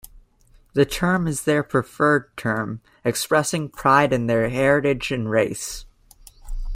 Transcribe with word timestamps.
The 0.73 0.83
term 0.83 1.27
is 1.27 1.43
their 1.43 1.61
preferred 1.61 2.35
term, 2.35 2.81
expressing 3.05 3.69
pride 3.69 4.11
in 4.11 4.25
their 4.25 4.49
heritage 4.49 5.11
and 5.11 5.29
race. 5.29 5.85